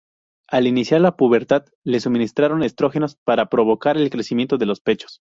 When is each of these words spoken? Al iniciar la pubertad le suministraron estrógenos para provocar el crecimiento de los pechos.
Al 0.49 0.65
iniciar 0.65 0.99
la 1.01 1.15
pubertad 1.15 1.65
le 1.85 1.99
suministraron 1.99 2.63
estrógenos 2.63 3.17
para 3.23 3.49
provocar 3.49 3.97
el 3.97 4.09
crecimiento 4.09 4.57
de 4.57 4.65
los 4.65 4.79
pechos. 4.81 5.21